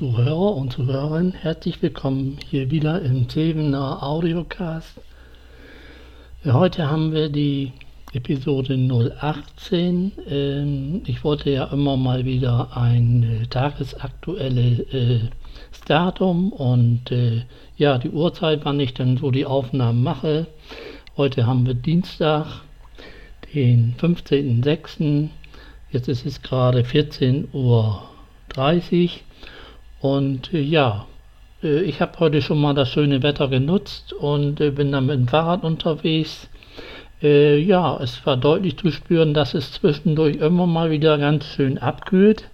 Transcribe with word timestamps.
Zuhörer 0.00 0.56
und 0.56 0.72
Zuhörerinnen, 0.72 1.34
herzlich 1.34 1.82
willkommen 1.82 2.38
hier 2.48 2.70
wieder 2.70 3.02
im 3.02 3.28
Zevener 3.28 4.02
Audiocast. 4.02 4.98
Heute 6.42 6.88
haben 6.88 7.12
wir 7.12 7.28
die 7.28 7.72
Episode 8.14 8.78
018. 9.20 10.12
Ähm, 10.26 11.02
ich 11.04 11.22
wollte 11.22 11.50
ja 11.50 11.64
immer 11.64 11.98
mal 11.98 12.24
wieder 12.24 12.74
ein 12.74 13.42
äh, 13.42 13.46
tagesaktuelles 13.48 14.78
äh, 14.94 15.20
Datum 15.84 16.50
und 16.54 17.12
äh, 17.12 17.42
ja, 17.76 17.98
die 17.98 18.08
Uhrzeit, 18.08 18.64
wann 18.64 18.80
ich 18.80 18.94
dann 18.94 19.18
so 19.18 19.30
die 19.30 19.44
Aufnahmen 19.44 20.02
mache. 20.02 20.46
Heute 21.18 21.46
haben 21.46 21.66
wir 21.66 21.74
Dienstag, 21.74 22.62
den 23.52 23.96
15.06. 24.00 25.28
Jetzt 25.90 26.08
ist 26.08 26.24
es 26.24 26.40
gerade 26.40 26.84
14 26.84 27.48
Uhr 27.52 28.02
30. 28.48 29.24
Und 30.00 30.52
äh, 30.54 30.60
ja, 30.60 31.06
äh, 31.62 31.82
ich 31.82 32.00
habe 32.00 32.18
heute 32.18 32.42
schon 32.42 32.60
mal 32.60 32.74
das 32.74 32.88
schöne 32.88 33.22
Wetter 33.22 33.48
genutzt 33.48 34.12
und 34.12 34.60
äh, 34.60 34.70
bin 34.70 34.92
dann 34.92 35.06
mit 35.06 35.16
dem 35.16 35.28
Fahrrad 35.28 35.64
unterwegs. 35.64 36.48
Ja, 37.22 38.00
es 38.00 38.24
war 38.24 38.38
deutlich 38.38 38.78
zu 38.78 38.90
spüren, 38.90 39.34
dass 39.34 39.52
es 39.52 39.72
zwischendurch 39.72 40.36
immer 40.36 40.66
mal 40.66 40.90
wieder 40.90 41.18
ganz 41.18 41.44
schön 41.44 41.76
abkühlt. 41.76 42.48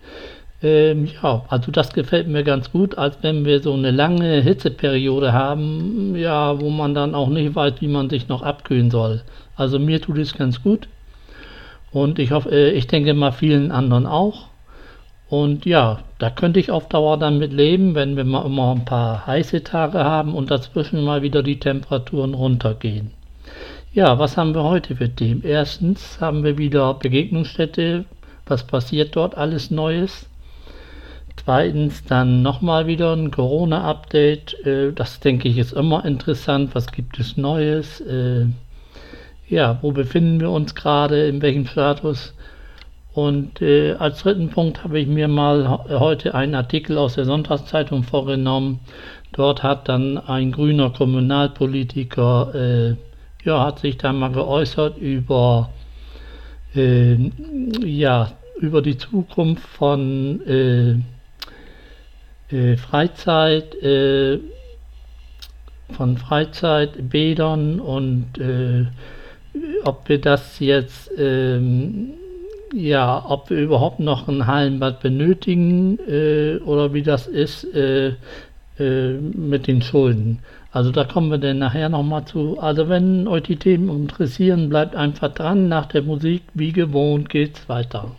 Ähm, 0.61 1.07
ja, 1.23 1.45
also 1.47 1.71
das 1.71 1.93
gefällt 1.93 2.27
mir 2.27 2.43
ganz 2.43 2.73
gut, 2.73 2.99
als 2.99 3.17
wenn 3.23 3.45
wir 3.45 3.61
so 3.61 3.75
eine 3.75 3.93
lange 3.93 4.41
Hitzeperiode 4.41 5.33
haben, 5.33 6.17
ja, 6.17 6.61
wo 6.61 6.71
man 6.71 6.95
dann 6.95 7.15
auch 7.15 7.29
nicht 7.29 7.55
weiß, 7.55 7.75
wie 7.79 7.87
man 7.87 8.11
sich 8.11 8.27
noch 8.27 8.43
abkühlen 8.43 8.91
soll. 8.91 9.23
Also 9.55 9.79
mir 9.79 10.01
tut 10.01 10.19
es 10.19 10.35
ganz 10.35 10.61
gut. 10.65 10.89
Und 11.93 12.19
ich 12.19 12.33
hoffe, 12.33 12.51
ich 12.71 12.89
denke 12.89 13.15
mal 13.15 13.31
vielen 13.31 13.71
anderen 13.71 14.07
auch. 14.07 14.49
Und 15.29 15.67
ja, 15.67 16.01
da 16.19 16.31
könnte 16.31 16.61
ich 16.61 16.71
auf 16.71 16.89
Dauer 16.89 17.19
dann 17.19 17.39
mit 17.39 17.53
leben, 17.53 17.95
wenn 17.95 18.17
wir 18.17 18.25
mal 18.25 18.47
immer 18.47 18.73
ein 18.73 18.85
paar 18.85 19.27
heiße 19.27 19.65
Tage 19.65 19.99
haben 19.99 20.35
und 20.35 20.51
dazwischen 20.51 21.03
mal 21.03 21.23
wieder 21.23 21.43
die 21.43 21.59
Temperaturen 21.59 22.35
runtergehen. 22.35 23.11
Ja, 23.93 24.19
was 24.19 24.37
haben 24.37 24.55
wir 24.55 24.63
heute 24.63 24.95
für 24.95 25.09
Themen? 25.09 25.43
Erstens 25.43 26.21
haben 26.21 26.45
wir 26.45 26.59
wieder 26.59 26.95
Begegnungsstätte. 26.95 28.05
Was 28.47 28.65
passiert 28.65 29.17
dort 29.17 29.37
alles 29.37 29.71
Neues? 29.71 30.27
Zweitens 31.37 32.05
dann 32.05 32.43
nochmal 32.43 32.87
wieder 32.87 33.13
ein 33.15 33.31
Corona-Update. 33.31 34.67
Äh, 34.67 34.93
das 34.93 35.21
denke 35.21 35.49
ich 35.49 35.59
ist 35.59 35.73
immer 35.73 36.05
interessant. 36.05 36.75
Was 36.75 36.93
gibt 36.93 37.19
es 37.19 37.37
Neues? 37.37 38.01
Äh, 38.01 38.47
ja, 39.49 39.79
wo 39.83 39.93
befinden 39.93 40.41
wir 40.41 40.51
uns 40.51 40.75
gerade? 40.75 41.27
In 41.27 41.43
welchem 41.43 41.67
Status? 41.67 42.35
Und 43.17 43.63
äh, 43.63 43.95
als 43.95 44.19
dritten 44.19 44.51
Punkt 44.51 44.85
habe 44.85 45.01
ich 45.01 45.07
mir 45.07 45.27
mal 45.27 45.87
heute 45.89 46.35
einen 46.35 46.55
Artikel 46.55 46.99
aus 46.99 47.15
der 47.15 47.25
Sonntagszeitung 47.25 48.03
vorgenommen. 48.03 48.81
Dort 49.33 49.63
hat 49.63 49.89
dann 49.89 50.19
ein 50.19 50.53
grüner 50.53 50.91
Kommunalpolitiker, 50.91 52.55
äh, 52.55 52.97
ja, 53.43 53.65
hat 53.65 53.79
sich 53.79 53.97
da 53.97 54.13
mal 54.13 54.33
geäußert 54.33 54.99
über, 54.99 55.71
äh, 56.75 57.15
ja, 57.83 58.33
über 58.61 58.83
die 58.83 58.99
Zukunft 58.99 59.67
von 59.67 60.47
äh, 60.47 60.97
äh, 62.55 62.77
Freizeit, 62.77 63.75
äh, 63.77 64.41
von 65.91 66.19
Freizeitbädern 66.19 67.81
und 67.81 68.27
ob 69.85 70.07
wir 70.07 70.21
das 70.21 70.59
jetzt 70.59 71.11
ähm, 71.17 72.13
ja, 72.77 73.25
ob 73.27 73.51
wir 73.51 73.59
überhaupt 73.59 74.01
noch 74.01 74.29
ein 74.29 74.47
Hallenbad 74.47 75.01
benötigen 75.01 75.99
äh, 76.09 76.57
oder 76.59 76.93
wie 76.93 77.03
das 77.03 77.27
ist 77.27 77.65
äh, 77.75 78.15
äh, 78.79 79.13
mit 79.13 79.67
den 79.67 79.81
Schulden. 79.81 80.41
Also 80.73 80.91
da 80.91 81.05
kommen 81.05 81.31
wir 81.31 81.39
dann 81.39 81.59
nachher 81.59 81.89
nochmal 81.89 82.27
zu. 82.27 82.59
Also 82.61 82.91
wenn 82.91 83.27
euch 83.29 83.45
die 83.45 83.57
Themen 83.57 83.89
interessieren, 83.89 84.69
bleibt 84.69 84.95
einfach 84.95 85.33
dran. 85.33 85.69
Nach 85.69 85.87
der 85.87 86.03
Musik, 86.03 86.43
wie 86.53 86.73
gewohnt, 86.73 87.31
geht's 87.31 87.67
weiter. 87.69 88.13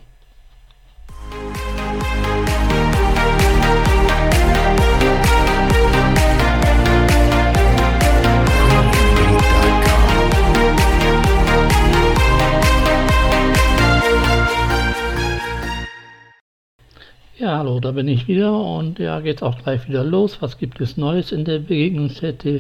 Da 17.79 17.91
bin 17.91 18.07
ich 18.07 18.27
wieder 18.27 18.59
und 18.59 18.99
ja, 18.99 19.19
geht's 19.19 19.43
auch 19.43 19.61
gleich 19.61 19.87
wieder 19.87 20.03
los. 20.03 20.41
Was 20.41 20.57
gibt 20.57 20.79
es 20.81 20.97
Neues 20.97 21.31
in 21.31 21.45
der 21.45 21.59
Begegnungsstätte? 21.59 22.59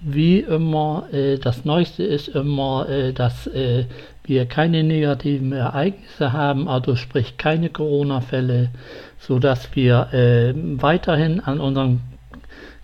Wie 0.00 0.40
immer, 0.40 1.08
äh, 1.12 1.38
das 1.38 1.64
Neueste 1.64 2.04
ist 2.04 2.28
immer, 2.28 2.88
äh, 2.88 3.12
dass 3.12 3.46
äh, 3.46 3.86
wir 4.24 4.46
keine 4.46 4.82
negativen 4.84 5.52
Ereignisse 5.52 6.32
haben, 6.32 6.68
also 6.68 6.96
sprich 6.96 7.36
keine 7.36 7.70
Corona-Fälle, 7.70 8.70
sodass 9.18 9.74
wir 9.74 10.12
äh, 10.12 10.54
weiterhin 10.54 11.40
an 11.40 11.60
unserem 11.60 12.00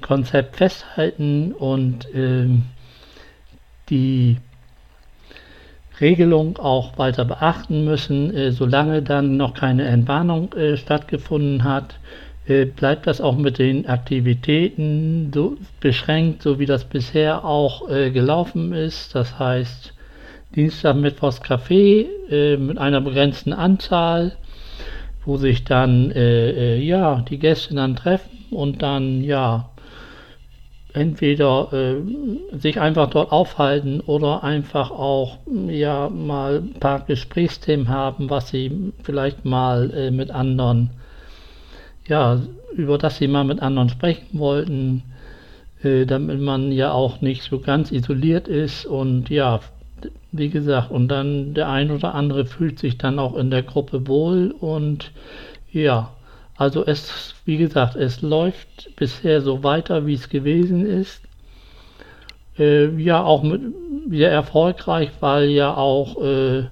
Konzept 0.01 0.57
festhalten 0.57 1.53
und 1.53 2.09
ähm, 2.15 2.63
die 3.91 4.39
Regelung 6.01 6.59
auch 6.59 6.99
weiter 6.99 7.25
beachten 7.25 7.85
müssen. 7.85 8.35
Äh, 8.35 8.53
solange 8.53 9.03
dann 9.03 9.37
noch 9.37 9.55
keine 9.55 9.85
Entwarnung 9.85 10.53
äh, 10.55 10.77
stattgefunden 10.77 11.65
hat, 11.65 11.99
äh, 12.47 12.65
bleibt 12.65 13.07
das 13.07 13.21
auch 13.21 13.37
mit 13.37 13.59
den 13.59 13.87
Aktivitäten 13.87 15.31
so 15.35 15.57
beschränkt, 15.81 16.43
so 16.43 16.59
wie 16.59 16.67
das 16.67 16.85
bisher 16.85 17.45
auch 17.45 17.89
gelaufen 17.89 18.73
ist. 18.73 19.15
Das 19.15 19.39
heißt, 19.39 19.95
Dienstag, 20.57 20.97
Mittwochs 20.97 21.41
Café 21.43 22.07
mit 22.57 22.79
einer 22.79 23.01
begrenzten 23.01 23.53
Anzahl, 23.53 24.33
wo 25.25 25.37
sich 25.37 25.65
dann 25.65 26.13
ja 26.13 27.25
die 27.29 27.39
Gäste 27.39 27.75
dann 27.75 27.95
treffen 27.95 28.47
und 28.51 28.83
dann 28.83 29.23
ja 29.23 29.70
entweder 30.93 31.73
äh, 31.73 32.57
sich 32.59 32.81
einfach 32.81 33.11
dort 33.11 33.33
aufhalten 33.33 34.01
oder 34.01 34.43
einfach 34.43 34.91
auch 34.91 35.39
ja 35.69 36.09
mal 36.09 36.59
ein 36.59 36.81
paar 36.81 37.01
Gesprächsthemen 37.01 37.89
haben, 37.89 38.31
was 38.31 38.49
sie 38.49 38.93
vielleicht 39.03 39.45
mal 39.45 39.91
äh, 39.93 40.11
mit 40.11 40.31
anderen, 40.31 40.91
ja, 42.07 42.41
über 42.75 42.99
das 42.99 43.19
sie 43.19 43.29
mal 43.29 43.45
mit 43.45 43.61
anderen 43.61 43.89
sprechen 43.89 44.39
wollten, 44.39 45.03
äh, 45.83 46.07
damit 46.07 46.41
man 46.41 46.73
ja 46.73 46.93
auch 46.93 47.21
nicht 47.21 47.43
so 47.43 47.61
ganz 47.61 47.93
isoliert 47.93 48.49
ist 48.49 48.87
und 48.87 49.31
ja, 49.31 49.61
wie 50.33 50.49
gesagt, 50.49 50.91
und 50.91 51.09
dann 51.09 51.55
der 51.55 51.69
ein 51.69 51.91
oder 51.91 52.15
andere 52.15 52.47
fühlt 52.47 52.79
sich 52.79 52.99
dann 52.99 53.19
auch 53.19 53.37
in 53.37 53.51
der 53.51 53.63
Gruppe 53.63 54.07
wohl 54.07 54.55
und 54.59 55.13
ja, 55.73 56.11
also 56.61 56.85
es, 56.85 57.35
wie 57.47 57.57
gesagt, 57.57 57.97
es 57.97 58.21
läuft 58.21 58.95
bisher 58.97 59.41
so 59.41 59.63
weiter, 59.63 60.05
wie 60.05 60.13
es 60.13 60.29
gewesen 60.29 60.85
ist. 60.85 61.23
Äh, 62.59 62.91
ja, 63.01 63.25
auch 63.25 63.43
mit, 63.43 63.63
sehr 64.11 64.31
erfolgreich, 64.31 65.09
weil 65.21 65.49
ja 65.49 65.75
auch 65.75 66.23
äh, 66.23 66.65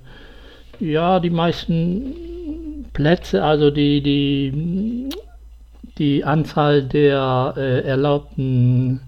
ja 0.78 1.20
die 1.20 1.30
meisten 1.30 2.84
Plätze, 2.92 3.42
also 3.42 3.70
die 3.70 4.02
die 4.02 5.08
die 5.96 6.22
Anzahl 6.22 6.82
der 6.82 7.54
äh, 7.56 7.80
erlaubten 7.80 9.00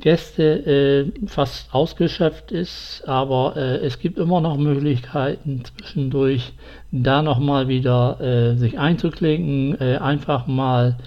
Gäste 0.00 0.42
äh, 0.42 1.26
fast 1.26 1.74
ausgeschöpft 1.74 2.52
ist, 2.52 3.02
aber 3.06 3.56
äh, 3.56 3.78
es 3.78 3.98
gibt 3.98 4.18
immer 4.18 4.40
noch 4.40 4.56
Möglichkeiten 4.56 5.62
zwischendurch 5.64 6.52
da 6.92 7.22
nochmal 7.22 7.66
wieder 7.66 8.20
äh, 8.20 8.56
sich 8.56 8.78
einzuklinken, 8.78 9.80
äh, 9.80 9.96
einfach 9.96 10.46
mal 10.46 10.98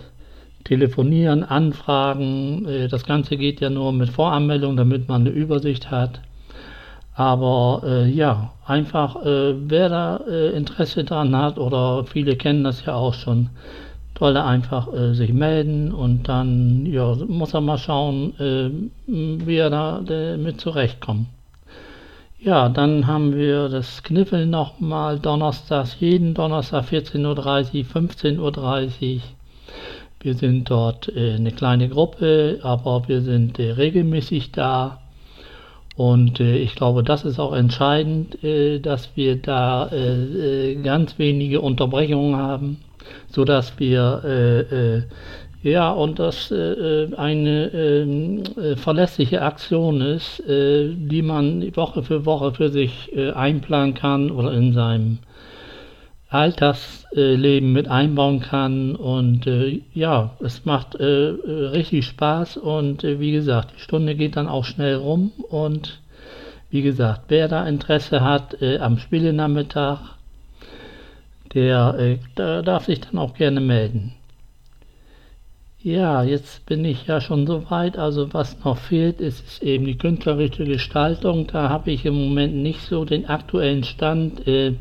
telefonieren, 0.65 1.43
anfragen. 1.43 2.65
Äh, 2.67 2.87
das 2.89 3.05
Ganze 3.05 3.37
geht 3.37 3.61
ja 3.61 3.69
nur 3.69 3.93
mit 3.93 4.09
Voranmeldung, 4.09 4.75
damit 4.75 5.07
man 5.07 5.21
eine 5.21 5.29
Übersicht 5.29 5.89
hat. 5.89 6.19
Aber 7.13 7.83
äh, 7.85 8.09
ja, 8.09 8.53
einfach, 8.65 9.17
wer 9.23 9.89
da 9.89 10.17
Interesse 10.17 11.03
dran 11.03 11.35
hat 11.35 11.57
oder 11.57 12.05
viele 12.05 12.37
kennen 12.37 12.63
das 12.63 12.85
ja 12.85 12.93
auch 12.95 13.13
schon, 13.13 13.49
soll 14.21 14.35
er 14.35 14.45
einfach 14.45 14.93
äh, 14.93 15.15
sich 15.15 15.33
melden 15.33 15.91
und 15.91 16.29
dann 16.29 16.85
ja, 16.85 17.15
muss 17.27 17.55
er 17.55 17.61
mal 17.61 17.79
schauen, 17.79 18.39
äh, 18.39 18.69
wie 19.07 19.55
er 19.55 19.71
da 19.71 20.03
äh, 20.07 20.37
mit 20.37 20.61
zurechtkommt. 20.61 21.25
Ja, 22.39 22.69
dann 22.69 23.07
haben 23.07 23.35
wir 23.35 23.67
das 23.67 24.03
Kniffeln 24.03 24.51
nochmal 24.51 25.17
donnerstags, 25.17 25.97
jeden 25.99 26.35
Donnerstag 26.35 26.85
14.30 26.91 27.23
Uhr, 27.25 28.01
15.30 28.01 29.15
Uhr. 29.15 29.21
Wir 30.19 30.35
sind 30.35 30.69
dort 30.69 31.09
äh, 31.15 31.33
eine 31.33 31.51
kleine 31.51 31.89
Gruppe, 31.89 32.59
aber 32.61 33.07
wir 33.07 33.21
sind 33.21 33.57
äh, 33.57 33.71
regelmäßig 33.71 34.51
da. 34.51 34.99
Und 35.95 36.39
äh, 36.39 36.57
ich 36.57 36.75
glaube, 36.75 37.01
das 37.01 37.25
ist 37.25 37.39
auch 37.39 37.53
entscheidend, 37.53 38.43
äh, 38.43 38.77
dass 38.77 39.09
wir 39.15 39.41
da 39.41 39.87
äh, 39.87 40.73
äh 40.73 40.75
ganz 40.75 41.17
wenige 41.17 41.59
Unterbrechungen 41.61 42.35
haben, 42.35 42.77
sodass 43.27 43.73
wir 43.79 44.21
äh, 44.23 44.97
äh, 44.97 45.03
ja, 45.63 45.91
und 45.91 46.17
das 46.17 46.49
äh, 46.49 47.13
eine 47.15 47.67
ähm, 47.67 48.41
äh, 48.57 48.75
verlässliche 48.75 49.43
Aktion 49.43 50.01
ist, 50.01 50.39
äh, 50.39 50.89
die 50.95 51.21
man 51.21 51.75
Woche 51.75 52.01
für 52.01 52.25
Woche 52.25 52.51
für 52.51 52.69
sich 52.69 53.15
äh, 53.15 53.31
einplanen 53.31 53.93
kann 53.93 54.31
oder 54.31 54.53
in 54.53 54.73
seinem 54.73 55.19
Alltagsleben 56.29 57.73
mit 57.73 57.89
einbauen 57.89 58.39
kann. 58.39 58.95
Und 58.95 59.45
äh, 59.45 59.81
ja, 59.93 60.31
es 60.39 60.65
macht 60.65 60.95
äh, 60.95 61.05
richtig 61.05 62.07
Spaß 62.07 62.57
und 62.57 63.03
wie 63.03 63.31
gesagt, 63.31 63.73
die 63.75 63.81
Stunde 63.81 64.15
geht 64.15 64.37
dann 64.37 64.47
auch 64.47 64.65
schnell 64.65 64.95
rum. 64.95 65.31
Und 65.49 65.99
wie 66.71 66.81
gesagt, 66.81 67.25
wer 67.27 67.47
da 67.47 67.67
Interesse 67.67 68.21
hat 68.21 68.55
am 68.79 68.97
Spielenachmittag, 68.97 70.15
der, 71.53 72.17
der 72.37 72.63
darf 72.63 72.85
sich 72.85 73.01
dann 73.01 73.17
auch 73.17 73.33
gerne 73.33 73.61
melden. 73.61 74.13
Ja, 75.83 76.21
jetzt 76.21 76.67
bin 76.67 76.85
ich 76.85 77.07
ja 77.07 77.21
schon 77.21 77.47
so 77.47 77.71
weit. 77.71 77.97
Also 77.97 78.33
was 78.33 78.63
noch 78.63 78.77
fehlt, 78.77 79.19
ist, 79.19 79.43
ist 79.45 79.63
eben 79.63 79.85
die 79.85 79.97
künstlerische 79.97 80.63
Gestaltung. 80.63 81.47
Da 81.47 81.69
habe 81.69 81.89
ich 81.89 82.05
im 82.05 82.13
Moment 82.13 82.55
nicht 82.55 82.81
so 82.81 83.03
den 83.03 83.25
aktuellen 83.25 83.83
Stand. 83.83 84.47
Äh, 84.47 84.75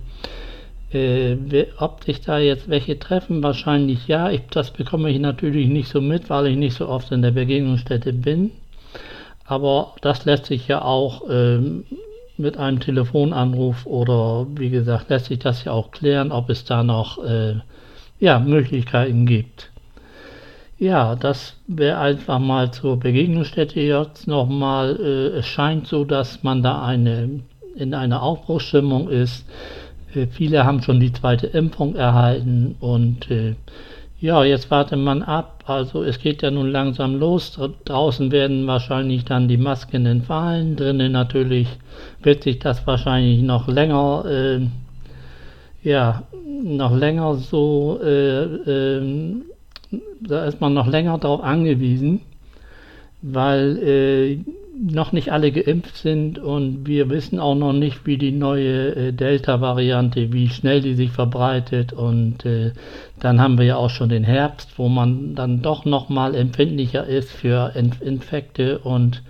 äh, 0.93 1.67
ob 1.79 2.05
sich 2.05 2.21
da 2.21 2.39
jetzt 2.39 2.69
welche 2.69 2.99
treffen, 2.99 3.43
wahrscheinlich 3.43 4.09
ja. 4.09 4.31
Ich, 4.31 4.43
das 4.51 4.73
bekomme 4.73 5.11
ich 5.11 5.19
natürlich 5.19 5.69
nicht 5.69 5.89
so 5.89 6.03
mit, 6.03 6.29
weil 6.29 6.49
ich 6.49 6.57
nicht 6.57 6.75
so 6.75 6.89
oft 6.89 7.11
in 7.13 7.23
der 7.23 7.31
Begegnungsstätte 7.31 8.13
bin. 8.13 8.51
Aber 9.47 9.95
das 10.03 10.27
lässt 10.27 10.47
sich 10.47 10.69
ja 10.69 10.83
auch 10.83 11.23
ähm, 11.31 11.85
mit 12.41 12.57
einem 12.57 12.81
Telefonanruf 12.81 13.87
oder 13.87 14.47
wie 14.57 14.71
gesagt, 14.71 15.11
lässt 15.11 15.27
sich 15.27 15.39
das 15.39 15.65
ja 15.65 15.73
auch 15.73 15.91
klären, 15.91 16.33
ob 16.33 16.51
es 16.51 16.65
da 16.65 16.83
noch 16.83 17.23
äh, 17.25 17.57
ja, 18.19 18.39
Möglichkeiten 18.39 19.27
gibt. 19.27 19.71
Ja, 20.79 21.15
das 21.15 21.57
wäre 21.67 21.99
einfach 21.99 22.39
mal 22.39 22.71
zur 22.71 22.99
Begegnungsstätte 22.99 23.81
jetzt 23.81 24.27
nochmal. 24.27 24.97
Äh, 24.99 25.39
es 25.39 25.47
scheint 25.47 25.87
so, 25.87 26.05
dass 26.05 26.43
man 26.43 26.63
da 26.63 26.83
eine, 26.83 27.41
in 27.75 27.93
einer 27.93 28.23
Aufbruchsstimmung 28.23 29.11
ist. 29.11 29.45
Äh, 30.15 30.27
viele 30.27 30.65
haben 30.65 30.83
schon 30.83 30.99
die 30.99 31.13
zweite 31.13 31.49
Impfung 31.49 31.97
erhalten 31.97 32.77
und 32.81 33.31
äh, 33.31 33.57
ja, 34.21 34.45
jetzt 34.45 34.71
wartet 34.71 34.99
man 34.99 35.23
ab. 35.23 35.65
Also 35.67 36.03
es 36.03 36.19
geht 36.21 36.43
ja 36.43 36.51
nun 36.51 36.71
langsam 36.71 37.19
los. 37.19 37.59
Draußen 37.85 38.31
werden 38.31 38.67
wahrscheinlich 38.67 39.25
dann 39.25 39.49
die 39.49 39.57
Masken 39.57 40.07
entfallen. 40.07 40.77
Drinnen 40.77 41.13
natürlich 41.13 41.69
wird 42.23 42.43
sich 42.43 42.59
das 42.59 42.87
wahrscheinlich 42.87 43.43
noch 43.43 43.69
länger, 43.69 44.25
äh, 44.27 44.61
ja, 45.83 46.23
noch 46.63 46.95
länger 46.95 47.37
so 47.37 47.99
äh, 48.03 48.45
ähm, 48.45 49.43
da 50.21 50.45
ist 50.45 50.61
man 50.61 50.75
noch 50.75 50.87
länger 50.87 51.19
darauf 51.19 51.43
angewiesen, 51.43 52.21
weil 53.23 53.79
äh, 53.79 54.39
noch 54.83 55.13
nicht 55.13 55.31
alle 55.31 55.53
geimpft 55.53 55.97
sind 55.97 56.39
und 56.39 56.87
wir 56.87 57.11
wissen 57.11 57.39
auch 57.39 57.55
noch 57.55 57.73
nicht, 57.73 58.07
wie 58.07 58.17
die 58.17 58.33
neue 58.33 58.95
äh, 58.95 59.13
Delta-Variante, 59.13 60.33
wie 60.33 60.49
schnell 60.49 60.81
die 60.81 60.95
sich 60.95 61.11
verbreitet 61.11 61.93
und 61.93 62.47
äh, 62.47 62.73
dann 63.19 63.41
haben 63.41 63.59
wir 63.59 63.67
ja 63.67 63.77
auch 63.77 63.91
schon 63.91 64.09
den 64.09 64.25
Herbst, 64.25 64.79
wo 64.79 64.89
man 64.89 65.35
dann 65.35 65.61
doch 65.61 65.85
noch 65.85 66.09
mal 66.09 66.35
empfindlicher 66.35 67.07
ist 67.07 67.31
für 67.31 67.73
Inf 67.75 68.01
Infekte 68.01 68.79
und 68.79 69.23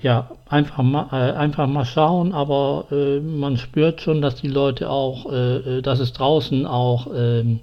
ja, 0.00 0.30
einfach 0.48 0.82
mal, 0.82 1.08
äh, 1.10 1.32
einfach 1.32 1.66
mal 1.66 1.84
schauen, 1.84 2.32
aber 2.32 2.86
äh, 2.92 3.20
man 3.20 3.56
spürt 3.56 4.02
schon, 4.02 4.22
dass 4.22 4.36
die 4.36 4.48
Leute 4.48 4.88
auch, 4.88 5.32
äh, 5.32 5.82
dass 5.82 5.98
es 5.98 6.12
draußen 6.12 6.66
auch 6.66 7.08
ähm, 7.16 7.60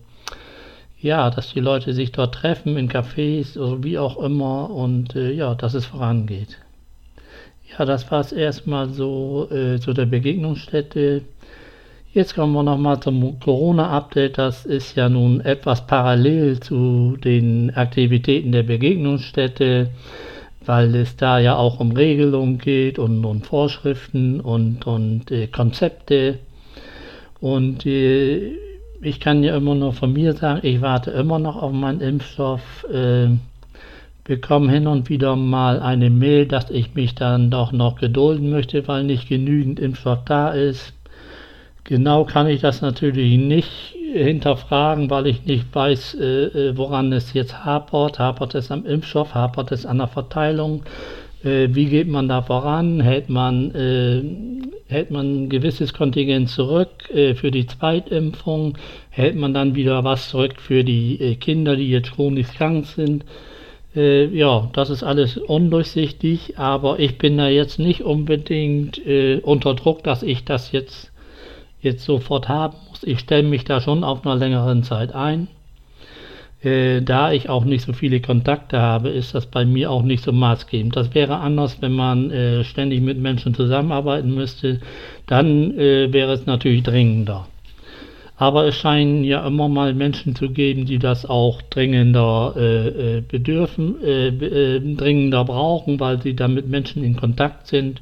ja, 0.99 1.29
dass 1.31 1.53
die 1.53 1.59
Leute 1.59 1.93
sich 1.93 2.11
dort 2.11 2.35
treffen 2.35 2.77
in 2.77 2.89
Cafés 2.89 3.57
oder 3.57 3.83
wie 3.83 3.97
auch 3.97 4.17
immer 4.17 4.69
und 4.69 5.15
äh, 5.15 5.31
ja, 5.31 5.55
dass 5.55 5.73
es 5.73 5.85
vorangeht. 5.85 6.57
Ja, 7.77 7.85
das 7.85 8.11
war 8.11 8.19
es 8.19 8.33
erstmal 8.33 8.89
so 8.89 9.47
äh, 9.49 9.79
zu 9.79 9.93
der 9.93 10.05
Begegnungsstätte. 10.05 11.21
Jetzt 12.13 12.35
kommen 12.35 12.51
wir 12.51 12.63
nochmal 12.63 12.99
zum 12.99 13.39
Corona-Update. 13.39 14.37
Das 14.37 14.65
ist 14.65 14.97
ja 14.97 15.07
nun 15.07 15.39
etwas 15.39 15.87
parallel 15.87 16.59
zu 16.59 17.15
den 17.23 17.71
Aktivitäten 17.73 18.51
der 18.51 18.63
Begegnungsstätte, 18.63 19.89
weil 20.65 20.93
es 20.95 21.15
da 21.15 21.39
ja 21.39 21.55
auch 21.55 21.79
um 21.79 21.91
Regelungen 21.91 22.57
geht 22.57 22.99
und 22.99 23.23
um 23.23 23.41
Vorschriften 23.41 24.41
und, 24.41 24.85
und 24.85 25.31
äh, 25.31 25.47
Konzepte. 25.47 26.39
Und 27.39 27.85
äh, 27.85 28.51
ich 29.01 29.21
kann 29.21 29.43
ja 29.43 29.55
immer 29.55 29.75
nur 29.75 29.93
von 29.93 30.11
mir 30.11 30.33
sagen, 30.33 30.59
ich 30.63 30.81
warte 30.81 31.11
immer 31.11 31.39
noch 31.39 31.55
auf 31.55 31.71
meinen 31.71 32.01
Impfstoff. 32.01 32.85
Äh, 32.91 33.29
bekomme 34.23 34.71
hin 34.71 34.87
und 34.87 35.09
wieder 35.09 35.35
mal 35.35 35.79
eine 35.79 36.09
Mail, 36.09 36.45
dass 36.45 36.69
ich 36.69 36.93
mich 36.93 37.15
dann 37.15 37.49
doch 37.49 37.71
noch 37.71 37.95
gedulden 37.95 38.49
möchte, 38.49 38.87
weil 38.87 39.03
nicht 39.03 39.27
genügend 39.27 39.79
Impfstoff 39.79 40.19
da 40.25 40.49
ist. 40.49 40.93
Genau 41.83 42.25
kann 42.25 42.47
ich 42.47 42.61
das 42.61 42.81
natürlich 42.81 43.37
nicht 43.37 43.95
hinterfragen, 44.13 45.09
weil 45.09 45.27
ich 45.27 45.45
nicht 45.45 45.73
weiß, 45.73 46.15
äh, 46.15 46.43
äh 46.45 46.77
woran 46.77 47.11
es 47.11 47.33
jetzt 47.33 47.65
hapert. 47.65 48.19
Hapert 48.19 48.55
es 48.55 48.71
am 48.71 48.85
Impfstoff, 48.85 49.33
hapert 49.33 49.71
es 49.71 49.85
an 49.85 49.97
der 49.97 50.07
Verteilung? 50.07 50.83
Äh, 51.43 51.69
wie 51.71 51.85
geht 51.85 52.07
man 52.07 52.27
da 52.27 52.41
voran? 52.43 52.99
Hält 52.99 53.29
man, 53.29 53.73
äh, 53.73 54.21
hält 54.87 55.09
man 55.09 55.45
ein 55.45 55.49
gewisses 55.49 55.93
Kontingent 55.93 56.49
zurück 56.49 57.09
äh, 57.13 57.33
für 57.33 57.49
die 57.49 57.65
Zweitimpfung? 57.65 58.77
Hält 59.09 59.35
man 59.35 59.53
dann 59.53 59.73
wieder 59.73 60.03
was 60.03 60.29
zurück 60.29 60.61
für 60.61 60.83
die 60.83 61.19
äh, 61.19 61.35
Kinder, 61.35 61.75
die 61.75 61.89
jetzt 61.89 62.13
chronisch 62.13 62.49
krank 62.53 62.85
sind? 62.85 63.25
Äh, 63.95 64.25
ja, 64.27 64.69
das 64.73 64.89
ist 64.89 65.03
alles 65.03 65.37
undurchsichtig, 65.37 66.57
aber 66.57 66.99
ich 66.99 67.17
bin 67.17 67.37
da 67.37 67.49
jetzt 67.49 67.77
nicht 67.79 68.01
unbedingt 68.03 69.05
äh, 69.05 69.39
unter 69.41 69.73
Druck, 69.73 70.03
dass 70.03 70.23
ich 70.23 70.45
das 70.45 70.71
jetzt, 70.71 71.11
jetzt 71.81 72.05
sofort 72.05 72.47
haben 72.47 72.77
muss. 72.89 73.03
Ich 73.03 73.19
stelle 73.19 73.43
mich 73.43 73.65
da 73.65 73.81
schon 73.81 74.03
auf 74.03 74.25
einer 74.25 74.35
längeren 74.35 74.83
Zeit 74.83 75.13
ein. 75.13 75.47
Äh, 76.63 77.01
da 77.01 77.31
ich 77.31 77.49
auch 77.49 77.65
nicht 77.65 77.85
so 77.85 77.91
viele 77.91 78.21
Kontakte 78.21 78.79
habe, 78.79 79.09
ist 79.09 79.33
das 79.33 79.47
bei 79.47 79.65
mir 79.65 79.89
auch 79.89 80.03
nicht 80.03 80.23
so 80.23 80.31
maßgebend. 80.31 80.95
Das 80.95 81.13
wäre 81.15 81.37
anders, 81.39 81.81
wenn 81.81 81.93
man 81.93 82.29
äh, 82.29 82.63
ständig 82.63 83.01
mit 83.01 83.17
Menschen 83.17 83.55
zusammenarbeiten 83.55 84.33
müsste. 84.35 84.79
Dann 85.25 85.77
äh, 85.77 86.13
wäre 86.13 86.33
es 86.33 86.45
natürlich 86.45 86.83
dringender. 86.83 87.47
Aber 88.41 88.65
es 88.65 88.75
scheinen 88.75 89.23
ja 89.23 89.45
immer 89.45 89.69
mal 89.69 89.93
Menschen 89.93 90.35
zu 90.35 90.49
geben, 90.49 90.85
die 90.85 90.97
das 90.97 91.27
auch 91.27 91.61
dringender 91.61 92.55
äh, 92.57 93.17
äh, 93.17 93.21
bedürfen, 93.21 93.95
dringender 94.97 95.45
brauchen, 95.45 95.99
weil 95.99 96.21
sie 96.21 96.35
dann 96.35 96.55
mit 96.55 96.67
Menschen 96.67 97.03
in 97.03 97.15
Kontakt 97.15 97.67
sind 97.67 98.01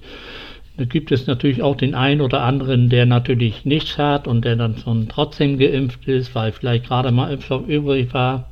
da 0.79 0.86
gibt 0.86 1.12
es 1.12 1.27
natürlich 1.27 1.62
auch 1.62 1.75
den 1.75 1.93
einen 1.93 2.22
oder 2.22 2.41
anderen, 2.41 2.88
der 2.88 3.05
natürlich 3.05 3.65
nichts 3.65 3.98
hat 3.98 4.29
und 4.29 4.46
der 4.46 4.55
dann 4.55 4.77
schon 4.77 5.10
trotzdem 5.10 5.58
geimpft 5.58 6.08
ist, 6.08 6.34
weil 6.36 6.53
vielleicht 6.53 6.86
gerade 6.86 7.12
mal 7.12 7.34
Impfstoff 7.34 7.67
übrig 7.67 8.13
war. 8.13 8.50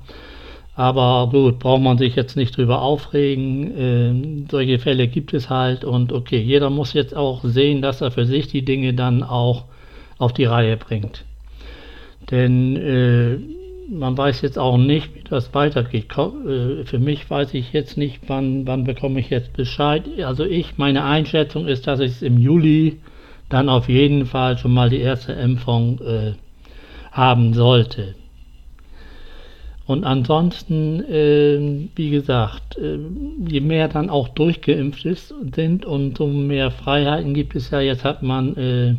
Aber 0.76 1.30
gut, 1.32 1.58
braucht 1.60 1.82
man 1.82 1.98
sich 1.98 2.18
jetzt 2.18 2.36
nicht 2.36 2.58
drüber 2.58 2.82
aufregen. 2.82 3.72
Ähm, 3.78 4.46
solche 4.52 4.78
Fälle 4.78 5.08
gibt 5.08 5.34
es 5.34 5.50
halt 5.50 5.86
und 5.86 6.12
okay, 6.12 6.38
jeder 6.42 6.70
muss 6.70 6.92
jetzt 6.92 7.16
auch 7.16 7.46
sehen, 7.46 7.82
dass 7.82 8.02
er 8.02 8.12
für 8.12 8.26
sich 8.26 8.50
die 8.50 8.66
Dinge 8.66 8.94
dann 8.94 9.24
auch 9.24 9.64
auf 10.18 10.34
die 10.34 10.46
Reihe 10.46 10.76
bringt. 10.76 11.24
Denn 12.32 12.76
äh, 12.76 13.38
man 13.90 14.18
weiß 14.18 14.42
jetzt 14.42 14.60
auch 14.60 14.78
nicht, 14.78 15.16
wie 15.16 15.24
das 15.30 15.54
weitergeht. 15.54 16.08
Äh, 16.18 16.84
für 16.84 17.00
mich 17.00 17.30
weiß 17.30 17.54
ich 17.54 17.74
jetzt 17.74 17.98
nicht, 17.98 18.22
wann, 18.28 18.68
wann 18.68 18.84
bekomme 18.84 19.20
ich 19.20 19.30
jetzt 19.30 19.54
Bescheid. 19.54 20.04
Also 20.24 20.44
ich, 20.44 20.78
meine 20.78 21.04
Einschätzung 21.04 21.68
ist, 21.68 21.88
dass 21.88 22.00
ich 22.00 22.22
im 22.22 22.38
Juli 22.38 23.00
dann 23.50 23.70
auf 23.70 23.88
jeden 23.88 24.26
Fall 24.26 24.58
schon 24.58 24.74
mal 24.74 24.90
die 24.90 25.00
erste 25.00 25.34
Impfung 25.34 26.00
äh, 26.02 26.34
haben 27.12 27.54
sollte. 27.54 28.16
Und 29.86 30.04
ansonsten, 30.04 31.02
äh, 31.06 31.88
wie 31.96 32.10
gesagt, 32.10 32.78
äh, 32.78 33.00
je 33.48 33.62
mehr 33.62 33.88
dann 33.88 34.10
auch 34.10 34.28
durchgeimpft 34.28 35.06
ist, 35.06 35.34
sind, 35.56 35.86
umso 35.86 36.28
mehr 36.28 36.72
Freiheiten 36.72 37.34
gibt 37.34 37.56
es 37.56 37.72
ja. 37.72 37.80
Jetzt 37.80 38.04
hat 38.04 38.22
man 38.22 38.58
äh, 38.58 38.96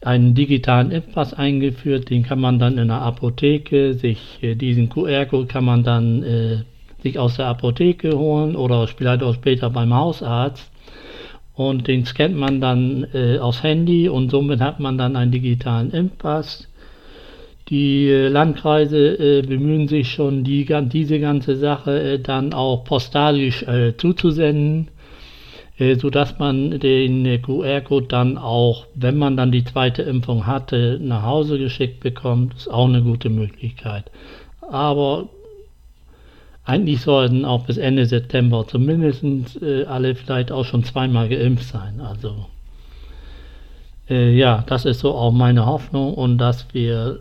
einen 0.00 0.34
digitalen 0.34 0.90
Impfpass 0.90 1.34
eingeführt, 1.34 2.10
den 2.10 2.22
kann 2.22 2.40
man 2.40 2.58
dann 2.58 2.78
in 2.78 2.88
der 2.88 3.02
Apotheke 3.02 3.94
sich, 3.94 4.38
äh, 4.42 4.54
diesen 4.54 4.88
QR-Code 4.88 5.46
kann 5.46 5.64
man 5.64 5.82
dann 5.82 6.22
äh, 6.22 6.58
sich 7.02 7.18
aus 7.18 7.36
der 7.36 7.46
Apotheke 7.46 8.16
holen 8.16 8.56
oder 8.56 8.86
vielleicht 8.86 9.22
auch 9.22 9.34
später 9.34 9.70
beim 9.70 9.94
Hausarzt 9.94 10.70
und 11.54 11.88
den 11.88 12.04
scannt 12.04 12.36
man 12.36 12.60
dann 12.60 13.06
äh, 13.12 13.38
aufs 13.38 13.62
Handy 13.62 14.08
und 14.08 14.30
somit 14.30 14.60
hat 14.60 14.78
man 14.78 14.98
dann 14.98 15.16
einen 15.16 15.32
digitalen 15.32 15.90
Impfpass. 15.90 16.68
Die 17.68 18.08
äh, 18.08 18.28
Landkreise 18.28 19.18
äh, 19.18 19.42
bemühen 19.42 19.88
sich 19.88 20.10
schon, 20.10 20.44
die, 20.44 20.64
diese 20.92 21.18
ganze 21.18 21.56
Sache 21.56 22.00
äh, 22.00 22.18
dann 22.20 22.52
auch 22.52 22.84
postalisch 22.84 23.64
zuzusenden 23.96 24.88
äh, 24.88 24.97
sodass 25.78 26.38
man 26.38 26.80
den 26.80 27.40
QR-Code 27.40 28.06
dann 28.08 28.36
auch, 28.36 28.86
wenn 28.94 29.16
man 29.16 29.36
dann 29.36 29.52
die 29.52 29.64
zweite 29.64 30.02
Impfung 30.02 30.46
hatte, 30.46 30.98
nach 31.00 31.22
Hause 31.22 31.58
geschickt 31.58 32.00
bekommt. 32.00 32.54
Ist 32.54 32.68
auch 32.68 32.88
eine 32.88 33.02
gute 33.02 33.30
Möglichkeit. 33.30 34.10
Aber 34.60 35.28
eigentlich 36.64 37.00
sollten 37.00 37.44
auch 37.44 37.64
bis 37.64 37.78
Ende 37.78 38.06
September 38.06 38.66
zumindest 38.66 39.24
äh, 39.62 39.84
alle 39.84 40.14
vielleicht 40.14 40.52
auch 40.52 40.64
schon 40.64 40.84
zweimal 40.84 41.28
geimpft 41.28 41.68
sein. 41.68 42.00
Also 42.00 42.46
äh, 44.10 44.36
ja, 44.36 44.64
das 44.66 44.84
ist 44.84 45.00
so 45.00 45.14
auch 45.14 45.32
meine 45.32 45.64
Hoffnung 45.64 46.12
und 46.14 46.38
dass 46.38 46.66
wir 46.74 47.20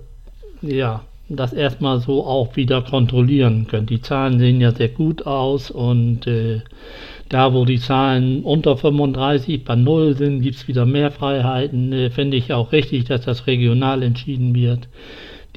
ja 0.62 1.04
das 1.30 1.54
erstmal 1.54 2.00
so 2.00 2.26
auch 2.26 2.56
wieder 2.56 2.82
kontrollieren 2.82 3.68
können. 3.68 3.86
Die 3.86 4.02
Zahlen 4.02 4.40
sehen 4.40 4.62
ja 4.62 4.72
sehr 4.72 4.90
gut 4.90 5.26
aus 5.28 5.70
und 5.72 6.26
äh, 6.28 6.62
da, 7.30 7.54
wo 7.54 7.66
die 7.66 7.80
Zahlen 7.80 8.44
unter 8.44 8.78
35 8.78 9.64
bei 9.64 9.76
Null 9.76 10.16
sind, 10.16 10.42
gibt 10.42 10.56
es 10.56 10.68
wieder 10.68 10.86
mehr 10.86 11.12
Freiheiten. 11.12 11.92
Äh, 11.94 12.10
Finde 12.10 12.38
ich 12.38 12.54
auch 12.54 12.72
richtig, 12.72 13.06
dass 13.06 13.22
das 13.22 13.48
regional 13.48 14.04
entschieden 14.04 14.56
wird. 14.56 14.88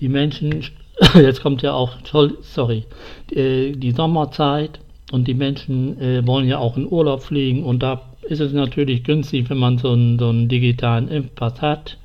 Die 0.01 0.09
Menschen, 0.09 0.65
jetzt 1.15 1.43
kommt 1.43 1.63
ja 1.63 1.73
auch, 1.73 1.93
sorry, 2.41 2.85
äh, 3.33 3.73
die 3.73 3.93
Sommerzeit 3.93 4.81
und 5.13 5.29
die 5.29 5.35
Menschen 5.35 6.01
äh, 6.01 6.27
wollen 6.27 6.49
ja 6.49 6.59
auch 6.59 6.77
in 6.77 6.91
Urlaub 6.91 7.23
fliegen 7.23 7.65
und 7.65 7.83
da 7.83 8.03
ist 8.23 8.41
es 8.41 8.53
natürlich 8.53 9.05
günstig, 9.05 9.51
wenn 9.51 9.59
man 9.59 9.79
so 9.79 9.93
einen, 9.93 10.19
so 10.19 10.29
einen 10.29 10.49
digitalen 10.49 11.09
Impfpass 11.09 11.61
hat 11.63 11.97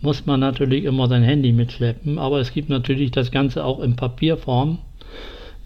muss 0.00 0.24
man 0.26 0.40
natürlich 0.40 0.84
immer 0.84 1.08
sein 1.08 1.22
Handy 1.22 1.52
mitschleppen, 1.52 2.18
aber 2.18 2.40
es 2.40 2.52
gibt 2.52 2.68
natürlich 2.68 3.10
das 3.10 3.30
Ganze 3.30 3.64
auch 3.64 3.80
in 3.80 3.96
Papierform. 3.96 4.78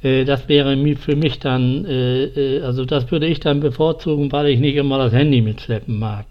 Äh, 0.04 0.24
das 0.24 0.48
wäre 0.48 0.76
für 0.96 1.16
mich 1.16 1.40
dann, 1.40 1.84
äh, 1.86 2.24
äh, 2.24 2.60
also 2.60 2.84
das 2.84 3.10
würde 3.10 3.26
ich 3.26 3.40
dann 3.40 3.60
bevorzugen, 3.60 4.30
weil 4.30 4.48
ich 4.48 4.60
nicht 4.60 4.76
immer 4.76 4.98
das 4.98 5.12
Handy 5.12 5.40
mitschleppen 5.40 5.98
mag. 5.98 6.26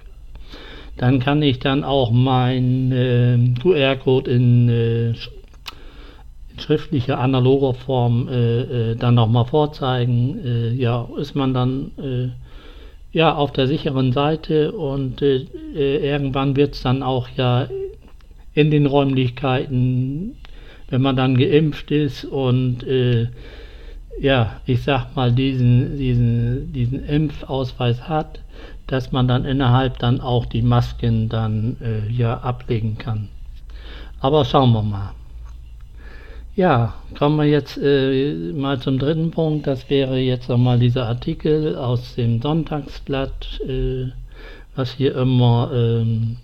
Dann 0.95 1.19
kann 1.19 1.41
ich 1.41 1.57
dann 1.57 1.83
auch 1.83 2.11
mein 2.11 3.57
QR-Code 3.59 4.29
in 4.29 5.15
schriftlicher, 6.55 7.19
analoger 7.19 7.73
Form 7.73 8.27
dann 8.29 9.15
nochmal 9.15 9.45
vorzeigen. 9.45 10.77
ja, 10.77 11.09
ist 11.17 11.33
man 11.33 11.55
dann 11.55 12.35
ja 13.11 13.33
auf 13.33 13.51
der 13.53 13.65
sicheren 13.65 14.11
Seite 14.11 14.71
und 14.71 15.23
irgendwann 15.73 16.55
wird 16.55 16.75
es 16.75 16.83
dann 16.83 17.01
auch 17.01 17.27
ja 17.35 17.67
in 18.53 18.69
den 18.69 18.85
Räumlichkeiten, 18.85 20.35
wenn 20.93 21.01
man 21.01 21.15
dann 21.15 21.37
geimpft 21.37 21.89
ist 21.89 22.23
und 22.23 22.83
äh, 22.83 23.27
ja, 24.21 24.61
ich 24.67 24.83
sag 24.83 25.15
mal, 25.15 25.31
diesen, 25.31 25.97
diesen, 25.97 26.71
diesen 26.71 27.03
Impfausweis 27.03 28.07
hat, 28.07 28.41
dass 28.85 29.11
man 29.11 29.27
dann 29.27 29.43
innerhalb 29.43 29.97
dann 29.97 30.21
auch 30.21 30.45
die 30.45 30.61
Masken 30.61 31.29
dann 31.29 31.77
äh, 31.81 32.07
ja 32.11 32.37
ablegen 32.37 32.99
kann. 32.99 33.29
Aber 34.19 34.45
schauen 34.45 34.71
wir 34.71 34.83
mal. 34.83 35.13
Ja, 36.55 36.93
kommen 37.17 37.37
wir 37.37 37.45
jetzt 37.45 37.79
äh, 37.81 38.53
mal 38.53 38.79
zum 38.79 38.99
dritten 38.99 39.31
Punkt. 39.31 39.65
Das 39.65 39.89
wäre 39.89 40.19
jetzt 40.19 40.47
nochmal 40.47 40.77
dieser 40.77 41.07
Artikel 41.07 41.75
aus 41.75 42.13
dem 42.13 42.39
Sonntagsblatt, 42.39 43.61
äh, 43.67 44.11
was 44.75 44.91
hier 44.91 45.15
immer 45.15 45.71
ähm, 45.73 46.37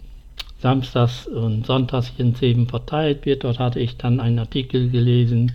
samstags 0.61 1.27
und 1.27 1.65
sonntags 1.65 2.11
in 2.17 2.35
Seben 2.35 2.67
verteilt 2.67 3.25
wird. 3.25 3.43
Dort 3.43 3.59
hatte 3.59 3.79
ich 3.79 3.97
dann 3.97 4.19
einen 4.19 4.39
Artikel 4.39 4.89
gelesen 4.89 5.53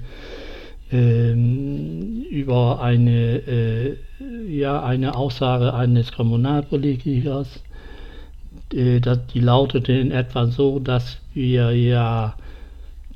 ähm, 0.91 2.25
über 2.31 2.81
eine, 2.81 3.37
äh, 3.47 3.97
ja, 4.49 4.83
eine 4.83 5.17
Aussage 5.17 5.75
eines 5.75 6.13
Kommunalpolitikers. 6.13 7.63
Äh, 8.73 9.01
die 9.33 9.41
lautete 9.41 9.93
in 9.93 10.11
etwa 10.11 10.47
so, 10.47 10.79
dass 10.79 11.19
wir 11.35 11.73
ja 11.73 12.35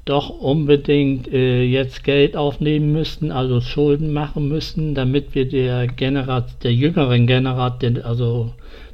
doch 0.04 0.30
unbedingt 0.30 1.30
äh, 1.30 1.62
jetzt 1.62 2.02
Geld 2.02 2.34
aufnehmen 2.36 2.92
müssten, 2.92 3.30
also 3.30 3.60
Schulden 3.60 4.12
machen 4.12 4.48
müssen, 4.48 4.94
damit 4.94 5.34
wir 5.34 5.46
der 5.46 5.86
Generat 5.86 6.64
der 6.64 6.72
jüngeren 6.72 7.26
Generation, 7.26 8.00
also 8.02 8.52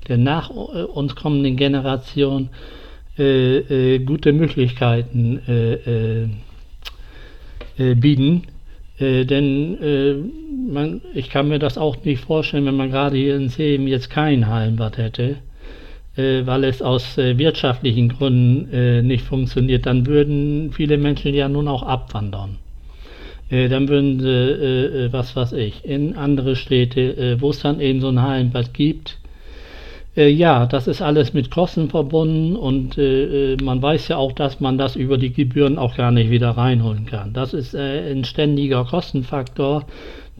der 0.08 0.18
nach 0.18 0.50
äh, 0.50 0.82
uns 0.82 1.14
kommenden 1.14 1.56
Generation 1.56 2.48
äh, 3.16 3.58
äh, 3.58 3.98
gute 4.00 4.32
Möglichkeiten 4.32 5.40
äh, 5.46 6.24
äh, 7.78 7.94
bieten. 7.94 8.42
denn 9.00 10.30
man, 10.72 11.00
ich 11.14 11.28
kann 11.28 11.48
mir 11.48 11.58
das 11.58 11.76
auch 11.76 12.04
nicht 12.04 12.22
vorstellen, 12.24 12.64
wenn 12.66 12.76
man 12.76 12.92
gerade 12.92 13.16
hier 13.16 13.34
in 13.34 13.48
Seem 13.48 13.88
jetzt 13.88 14.08
kein 14.08 14.46
Hallenbad 14.46 14.98
hätte, 14.98 15.36
weil 16.14 16.62
es 16.62 16.80
aus 16.80 17.16
wirtschaftlichen 17.16 18.10
Gründen 18.10 19.04
nicht 19.08 19.24
funktioniert, 19.24 19.86
dann 19.86 20.06
würden 20.06 20.70
viele 20.70 20.96
Menschen 20.96 21.34
ja 21.34 21.48
nun 21.48 21.66
auch 21.66 21.82
abwandern. 21.82 22.58
dann 23.50 23.88
würden 23.88 24.20
sie, 24.20 25.08
was 25.10 25.34
weiß 25.34 25.54
ich, 25.54 25.84
in 25.84 26.14
andere 26.14 26.54
Städte, 26.54 27.36
wo 27.40 27.50
es 27.50 27.58
dann 27.58 27.80
eben 27.80 28.00
so 28.00 28.10
ein 28.10 28.22
Hallenbad 28.22 28.72
gibt, 28.72 29.18
äh, 30.16 30.28
ja, 30.28 30.66
das 30.66 30.86
ist 30.86 31.02
alles 31.02 31.34
mit 31.34 31.50
Kosten 31.50 31.90
verbunden 31.90 32.56
und 32.56 32.98
äh, 32.98 33.54
äh, 33.54 33.56
man 33.62 33.82
weiß 33.82 34.08
ja 34.08 34.16
auch, 34.16 34.32
dass 34.32 34.60
man 34.60 34.78
das 34.78 34.96
über 34.96 35.18
die 35.18 35.32
Gebühren 35.32 35.78
auch 35.78 35.96
gar 35.96 36.12
nicht 36.12 36.30
wieder 36.30 36.50
reinholen 36.50 37.06
kann. 37.06 37.32
Das 37.32 37.52
ist 37.52 37.74
äh, 37.74 38.12
ein 38.12 38.24
ständiger 38.24 38.84
Kostenfaktor, 38.84 39.86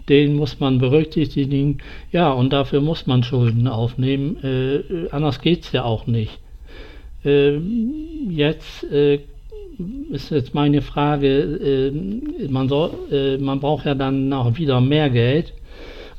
den 0.08 0.36
muss 0.36 0.60
man 0.60 0.78
berücksichtigen. 0.78 1.78
Ja, 2.12 2.30
und 2.32 2.52
dafür 2.52 2.80
muss 2.80 3.06
man 3.06 3.24
Schulden 3.24 3.66
aufnehmen. 3.66 4.36
Äh, 4.44 4.76
äh, 4.76 5.10
anders 5.10 5.40
geht's 5.40 5.72
ja 5.72 5.84
auch 5.84 6.06
nicht. 6.06 6.38
Ähm, 7.24 7.94
jetzt 8.28 8.84
ist 8.84 10.30
jetzt 10.30 10.54
meine 10.54 10.82
Frage, 10.82 11.90
man, 12.50 12.68
soll, 12.68 13.38
man 13.40 13.60
braucht 13.60 13.86
ja 13.86 13.94
dann 13.94 14.30
auch 14.34 14.58
wieder 14.58 14.82
mehr 14.82 15.08
Geld 15.08 15.54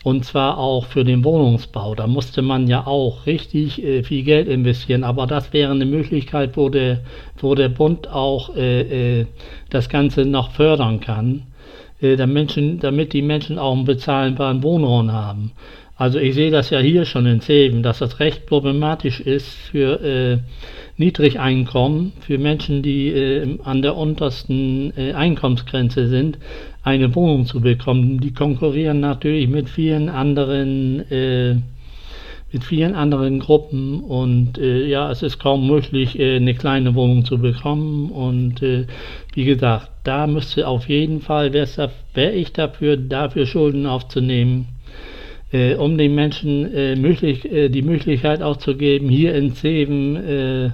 und 0.06 0.24
zwar 0.24 0.60
auch 0.60 0.86
für 0.86 1.04
den 1.04 1.24
Wohnungsbau. 1.24 1.96
Da 1.96 2.06
musste 2.06 2.44
man 2.44 2.68
ja 2.68 2.86
auch 2.86 3.26
richtig 3.26 3.84
äh, 3.84 4.04
viel 4.04 4.22
Geld 4.24 4.48
investieren. 4.48 5.04
Aber 5.04 5.26
das 5.26 5.52
wäre 5.52 5.72
eine 5.72 5.88
Möglichkeit, 5.88 6.56
wo 6.58 6.70
der, 6.70 7.00
wo 7.40 7.56
der 7.56 7.70
Bund 7.70 8.08
auch 8.08 8.56
äh, 8.56 9.22
äh, 9.22 9.26
das 9.72 9.90
Ganze 9.90 10.24
noch 10.24 10.52
fördern 10.52 11.00
kann, 11.00 11.42
äh, 12.02 12.18
damit, 12.18 12.36
Menschen, 12.36 12.80
damit 12.80 13.14
die 13.14 13.24
Menschen 13.24 13.58
auch 13.58 13.74
einen 13.74 13.86
bezahlbaren 13.86 14.62
Wohnraum 14.62 15.12
haben. 15.12 15.54
Also 15.98 16.20
ich 16.20 16.36
sehe 16.36 16.52
das 16.52 16.72
ja 16.72 16.80
hier 16.80 17.06
schon 17.06 17.26
in 17.26 17.40
Zeven, 17.40 17.82
dass 17.82 18.00
das 18.00 18.20
recht 18.20 18.46
problematisch 18.48 19.22
ist 19.22 19.48
für 19.48 20.02
äh, 20.02 20.38
Niedrigeinkommen, 20.98 22.12
für 22.20 22.38
Menschen, 22.38 22.82
die 22.82 23.10
äh, 23.10 23.58
an 23.64 23.82
der 23.82 23.96
untersten 23.96 24.92
äh, 24.98 25.14
Einkommensgrenze 25.14 26.08
sind, 26.08 26.38
eine 26.84 27.16
Wohnung 27.16 27.46
zu 27.46 27.62
bekommen. 27.62 28.20
Die 28.20 28.34
konkurrieren 28.34 29.00
natürlich 29.00 29.48
mit 29.48 29.70
vielen 29.70 30.10
anderen 30.10 31.10
äh, 31.12 31.56
mit 32.52 32.64
vielen 32.64 32.96
anderen 32.96 33.40
Gruppen 33.40 34.00
und 34.00 34.58
äh, 34.58 34.86
ja, 34.88 35.12
es 35.12 35.24
ist 35.24 35.40
kaum 35.40 35.68
möglich, 35.68 36.18
äh, 36.18 36.38
eine 36.38 36.54
kleine 36.54 36.96
Wohnung 36.96 37.26
zu 37.26 37.38
bekommen 37.38 38.10
und 38.12 38.62
äh, 38.62 38.86
wie 39.34 39.44
gesagt, 39.44 39.92
da 40.06 40.26
müsste 40.26 40.66
auf 40.66 40.88
jeden 40.88 41.20
Fall, 41.20 41.52
wäre 41.52 41.92
wär 42.14 42.34
ich 42.34 42.54
dafür, 42.54 42.96
dafür 42.96 43.46
Schulden 43.46 43.86
aufzunehmen, 43.86 44.68
um 45.76 45.98
den 45.98 46.16
Menschen 46.16 46.74
äh, 46.74 46.96
möglich, 46.96 47.46
äh, 47.52 47.70
die 47.70 47.82
Möglichkeit 47.82 48.42
auch 48.42 48.58
zu 48.58 48.76
geben, 48.76 49.10
hier 49.10 49.36
in 49.36 49.54
Zeven 49.54 50.16
äh, 50.16 50.66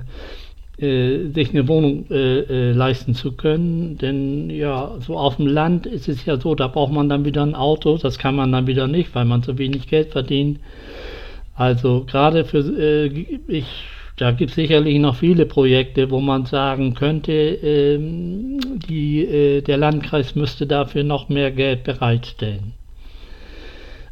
äh, 0.77 1.31
sich 1.31 1.51
eine 1.51 1.67
Wohnung 1.67 2.05
äh, 2.09 2.71
leisten 2.71 3.13
zu 3.13 3.33
können. 3.33 3.97
Denn 3.97 4.49
ja, 4.49 4.95
so 4.99 5.17
auf 5.17 5.37
dem 5.37 5.47
Land 5.47 5.85
ist 5.85 6.07
es 6.07 6.25
ja 6.25 6.37
so, 6.37 6.55
da 6.55 6.67
braucht 6.67 6.93
man 6.93 7.09
dann 7.09 7.25
wieder 7.25 7.43
ein 7.43 7.55
Auto, 7.55 7.97
das 7.97 8.17
kann 8.17 8.35
man 8.35 8.51
dann 8.51 8.67
wieder 8.67 8.87
nicht, 8.87 9.13
weil 9.13 9.25
man 9.25 9.43
so 9.43 9.57
wenig 9.57 9.87
Geld 9.87 10.11
verdient. 10.11 10.59
Also 11.55 12.05
gerade 12.07 12.45
für 12.45 13.11
ich 13.47 13.65
da 14.17 14.31
gibt 14.31 14.51
es 14.51 14.55
sicherlich 14.55 14.99
noch 14.99 15.15
viele 15.15 15.47
Projekte, 15.47 16.11
wo 16.11 16.19
man 16.19 16.45
sagen 16.45 16.93
könnte, 16.93 17.31
ähm, 17.31 18.59
die, 18.87 19.25
äh, 19.25 19.61
der 19.61 19.77
Landkreis 19.77 20.35
müsste 20.35 20.67
dafür 20.67 21.03
noch 21.03 21.29
mehr 21.29 21.49
Geld 21.49 21.83
bereitstellen. 21.83 22.73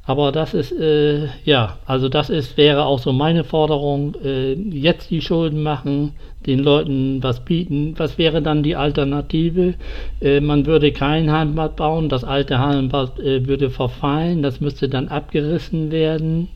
Aber 0.10 0.32
das 0.32 0.56
ist, 0.56 0.72
äh, 0.72 1.28
ja, 1.46 1.78
also 1.86 2.10
das 2.10 2.32
ist, 2.32 2.58
wäre 2.58 2.86
auch 2.86 2.98
so 2.98 3.13
meine 3.13 3.44
Forderung, 3.44 4.16
äh, 4.25 4.54
jetzt 4.54 5.12
die 5.12 5.22
Schulden 5.22 5.62
machen, 5.62 6.13
den 6.48 6.58
Leuten 6.58 7.22
was 7.22 7.46
bieten. 7.46 7.94
Was 7.96 8.18
wäre 8.18 8.42
dann 8.42 8.63
die 8.63 8.75
Alternative? 8.75 9.75
Äh, 10.20 10.39
man 10.39 10.66
würde 10.66 10.92
kein 10.94 11.32
Heimbad 11.32 11.75
bauen, 11.75 12.10
das 12.10 12.24
alte 12.24 12.58
Heimbad 12.58 13.20
äh, 13.20 13.46
würde 13.46 13.70
verfallen, 13.70 14.42
das 14.42 14.60
müsste 14.60 14.89
dann 14.89 15.10
abgerissen 15.10 15.92
werden. 15.92 16.48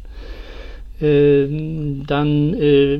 Ähm, 0.99 2.07
dann 2.07 2.55
äh, 2.55 2.99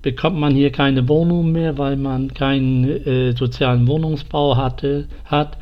bekommt 0.00 0.38
man 0.38 0.54
hier 0.54 0.72
keine 0.72 1.06
Wohnung 1.10 1.52
mehr, 1.52 1.76
weil 1.76 1.96
man 1.96 2.32
keinen 2.32 2.84
äh, 3.06 3.32
sozialen 3.32 3.86
Wohnungsbau 3.86 4.56
hatte, 4.56 5.08
hat. 5.26 5.58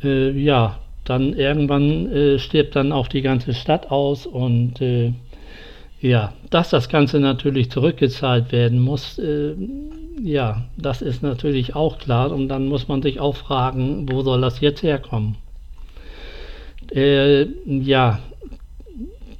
ja, 0.00 0.76
dann 1.08 1.32
irgendwann 1.34 2.10
äh, 2.12 2.38
stirbt 2.38 2.76
dann 2.76 2.92
auch 2.92 3.08
die 3.08 3.22
ganze 3.22 3.54
Stadt 3.54 3.90
aus 3.90 4.26
und 4.26 4.80
äh, 4.80 5.12
Ja, 6.00 6.32
dass 6.50 6.70
das 6.70 6.88
Ganze 6.88 7.18
natürlich 7.18 7.70
zurückgezahlt 7.70 8.52
werden 8.52 8.78
muss, 8.80 9.18
äh, 9.18 9.54
ja, 10.22 10.64
das 10.76 11.02
ist 11.02 11.22
natürlich 11.22 11.74
auch 11.74 11.98
klar. 11.98 12.30
Und 12.32 12.48
dann 12.48 12.68
muss 12.68 12.86
man 12.88 13.02
sich 13.02 13.18
auch 13.20 13.36
fragen, 13.36 14.06
wo 14.08 14.22
soll 14.22 14.40
das 14.40 14.60
jetzt 14.60 14.82
herkommen? 14.82 15.36
Äh, 16.94 17.46
ja, 17.66 18.20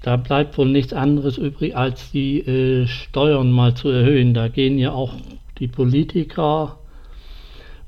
da 0.02 0.16
bleibt 0.16 0.58
wohl 0.58 0.68
nichts 0.68 0.92
anderes 0.92 1.38
übrig, 1.38 1.76
als 1.76 2.10
die 2.10 2.40
äh, 2.40 2.86
Steuern 2.86 3.50
mal 3.52 3.74
zu 3.74 3.88
erhöhen. 3.88 4.34
Da 4.34 4.48
gehen 4.48 4.78
ja 4.78 4.92
auch 4.92 5.14
die 5.58 5.68
Politiker 5.68 6.78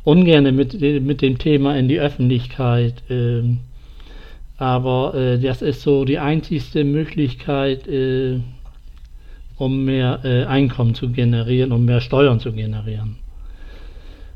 ungern 0.05 0.55
mit, 0.55 0.81
mit 0.81 1.23
dem 1.23 1.39
Thema 1.39 1.77
in 1.77 1.89
die 1.89 2.01
Öffentlichkeit. 2.01 3.03
Äh, 3.11 3.43
aber 4.61 5.15
äh, 5.15 5.39
das 5.39 5.63
ist 5.63 5.81
so 5.81 6.05
die 6.05 6.19
einzigste 6.19 6.85
Möglichkeit, 6.85 7.89
äh, 7.89 8.41
um 9.57 9.85
mehr 9.87 10.21
äh, 10.23 10.45
Einkommen 10.45 10.95
zu 10.95 11.09
generieren, 11.09 11.73
um 11.73 11.87
mehr 11.87 12.03
Steuern 12.03 12.41
zu 12.41 12.53
generieren. 12.53 13.17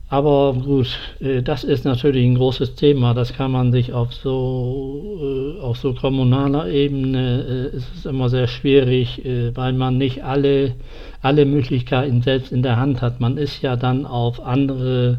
Aber 0.08 0.54
gut, 0.54 0.98
äh, 1.20 1.42
das 1.42 1.62
ist 1.62 1.84
natürlich 1.84 2.24
ein 2.24 2.36
großes 2.36 2.74
Thema. 2.74 3.12
Das 3.12 3.34
kann 3.34 3.50
man 3.50 3.70
sich 3.70 3.92
auf 3.92 4.14
so, 4.14 5.56
äh, 5.58 5.60
auf 5.60 5.76
so 5.76 5.92
kommunaler 5.92 6.68
Ebene, 6.68 7.70
äh, 7.72 7.76
ist 7.76 7.94
es 7.94 8.06
immer 8.06 8.30
sehr 8.30 8.46
schwierig, 8.46 9.20
weil 9.54 9.74
man 9.74 9.98
nicht 9.98 10.24
alle, 10.24 10.72
alle 11.20 11.44
Möglichkeiten 11.44 12.22
selbst 12.22 12.50
in 12.50 12.62
der 12.62 12.76
Hand 12.76 13.02
hat. 13.02 13.20
Man 13.20 13.36
ist 13.36 13.60
ja 13.60 13.76
dann 13.76 14.06
auf 14.06 14.40
andere, 14.40 15.18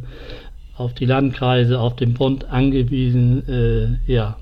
auf 0.75 0.95
die 0.95 1.05
Landkreise, 1.05 1.79
auf 1.79 1.95
den 1.95 2.15
Bund 2.15 2.45
angewiesen. 2.45 3.99
Ja, 4.07 4.37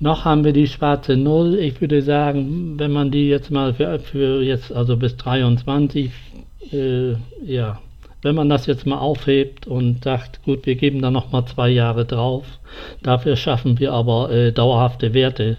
noch 0.00 0.24
haben 0.24 0.44
wir 0.44 0.52
die 0.52 0.68
schwarze 0.68 1.16
Null. 1.16 1.56
Ich 1.56 1.80
würde 1.80 2.02
sagen, 2.02 2.78
wenn 2.78 2.92
man 2.92 3.10
die 3.10 3.28
jetzt 3.28 3.50
mal 3.50 3.74
für, 3.74 3.98
für 3.98 4.42
jetzt, 4.42 4.72
also 4.72 4.96
bis 4.96 5.16
23, 5.16 6.10
äh, 6.72 7.12
ja, 7.44 7.80
wenn 8.22 8.34
man 8.34 8.48
das 8.48 8.66
jetzt 8.66 8.86
mal 8.86 8.98
aufhebt 8.98 9.66
und 9.66 10.04
sagt, 10.04 10.42
gut, 10.42 10.66
wir 10.66 10.74
geben 10.74 11.02
da 11.02 11.10
nochmal 11.10 11.44
zwei 11.46 11.68
Jahre 11.68 12.04
drauf, 12.04 12.46
dafür 13.02 13.36
schaffen 13.36 13.78
wir 13.78 13.92
aber 13.92 14.30
äh, 14.30 14.52
dauerhafte 14.52 15.14
Werte, 15.14 15.56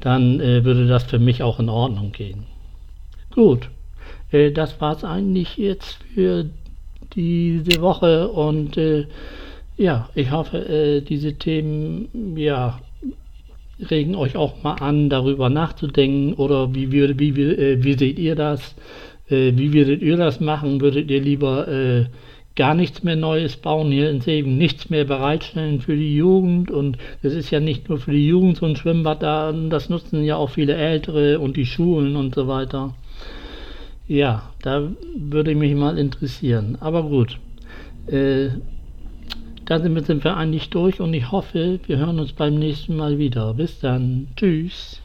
dann 0.00 0.40
äh, 0.40 0.64
würde 0.64 0.86
das 0.86 1.04
für 1.04 1.18
mich 1.18 1.42
auch 1.42 1.58
in 1.60 1.68
Ordnung 1.68 2.12
gehen. 2.12 2.44
Gut, 3.34 3.68
äh, 4.32 4.50
das 4.50 4.80
war 4.80 4.96
es 4.96 5.04
eigentlich 5.04 5.56
jetzt 5.56 5.98
für 6.14 6.46
diese 7.14 7.80
Woche 7.80 8.28
und 8.28 8.76
äh, 8.76 9.06
ja, 9.76 10.08
ich 10.14 10.30
hoffe, 10.30 10.58
äh, 10.58 11.00
diese 11.02 11.34
Themen, 11.34 12.36
ja, 12.36 12.80
regen 13.90 14.14
euch 14.14 14.36
auch 14.36 14.62
mal 14.62 14.74
an, 14.74 15.08
darüber 15.08 15.50
nachzudenken 15.50 16.34
oder 16.34 16.74
wie, 16.74 16.90
wie, 16.92 17.18
wie, 17.18 17.42
äh, 17.42 17.82
wie 17.82 17.98
seht 17.98 18.18
ihr 18.18 18.34
das? 18.34 18.74
Äh, 19.28 19.52
wie 19.56 19.72
würdet 19.72 20.02
ihr 20.02 20.16
das 20.16 20.40
machen? 20.40 20.80
Würdet 20.80 21.10
ihr 21.10 21.20
lieber 21.20 21.68
äh, 21.68 22.06
gar 22.58 22.74
nichts 22.74 23.04
mehr 23.04 23.14
Neues 23.14 23.56
bauen 23.56 23.92
hier 23.92 24.10
in 24.10 24.20
Segen, 24.20 24.58
nichts 24.58 24.90
mehr 24.90 25.04
bereitstellen 25.04 25.80
für 25.80 25.94
die 25.94 26.16
Jugend 26.16 26.72
und 26.72 26.98
das 27.22 27.32
ist 27.32 27.52
ja 27.52 27.60
nicht 27.60 27.88
nur 27.88 27.98
für 27.98 28.10
die 28.10 28.26
Jugend 28.26 28.56
so 28.56 28.66
ein 28.66 28.74
Schwimmbad 28.74 29.22
da, 29.22 29.52
das 29.52 29.88
nutzen 29.88 30.24
ja 30.24 30.34
auch 30.36 30.50
viele 30.50 30.74
Ältere 30.74 31.38
und 31.38 31.56
die 31.56 31.66
Schulen 31.66 32.16
und 32.16 32.34
so 32.34 32.48
weiter. 32.48 32.94
Ja, 34.08 34.50
da 34.62 34.90
würde 35.16 35.54
mich 35.54 35.74
mal 35.76 35.98
interessieren. 35.98 36.78
Aber 36.80 37.04
gut, 37.04 37.38
äh, 38.08 38.48
da 39.68 39.78
sind 39.80 39.94
wir, 39.94 40.02
sind 40.02 40.24
wir 40.24 40.34
eigentlich 40.34 40.70
durch 40.70 40.98
und 40.98 41.12
ich 41.12 41.30
hoffe, 41.30 41.78
wir 41.86 41.98
hören 41.98 42.18
uns 42.18 42.32
beim 42.32 42.54
nächsten 42.54 42.96
Mal 42.96 43.18
wieder. 43.18 43.52
Bis 43.52 43.78
dann. 43.80 44.28
Tschüss. 44.34 45.02